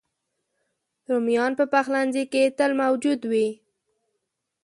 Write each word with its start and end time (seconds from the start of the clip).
رومیان 1.09 1.51
په 1.59 1.65
پخلنځي 1.73 2.23
کې 2.33 2.43
تل 2.57 2.71
موجود 2.81 3.19
وي 3.31 3.47